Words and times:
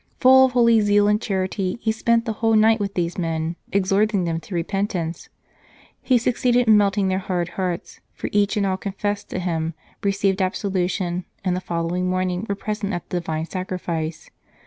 Full 0.19 0.45
of 0.45 0.53
holy 0.53 0.81
zeal 0.81 1.07
and 1.07 1.21
charity, 1.21 1.77
he 1.79 1.91
spent 1.91 2.25
the 2.25 2.33
whole 2.33 2.55
night 2.55 2.79
with 2.79 2.95
these 2.95 3.19
men, 3.19 3.55
exhorting 3.71 4.23
them 4.23 4.39
to 4.39 4.55
repentance. 4.55 5.29
He 6.01 6.17
succeeded 6.17 6.67
in 6.67 6.75
melting 6.75 7.07
their 7.07 7.19
hard 7.19 7.49
hearts, 7.49 7.99
for 8.15 8.27
each 8.33 8.57
and 8.57 8.65
all 8.65 8.77
confessed 8.77 9.29
to 9.29 9.37
him, 9.37 9.75
received 10.01 10.41
absolution, 10.41 11.25
and 11.45 11.55
the 11.55 11.61
following 11.61 12.09
morning 12.09 12.47
were 12.49 12.55
present 12.55 12.93
at 12.93 13.07
the 13.11 13.19
Divine 13.19 13.45
Sacrifice. 13.45 14.31